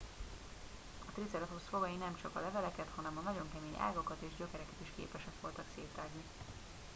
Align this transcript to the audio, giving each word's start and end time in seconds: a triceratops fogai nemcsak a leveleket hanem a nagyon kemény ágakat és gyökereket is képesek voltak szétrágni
a 1.07 1.11
triceratops 1.13 1.67
fogai 1.69 1.95
nemcsak 1.95 2.35
a 2.35 2.39
leveleket 2.39 2.87
hanem 2.95 3.17
a 3.17 3.21
nagyon 3.21 3.45
kemény 3.53 3.77
ágakat 3.77 4.17
és 4.19 4.35
gyökereket 4.37 4.81
is 4.81 4.91
képesek 4.95 5.33
voltak 5.41 5.65
szétrágni 5.75 6.23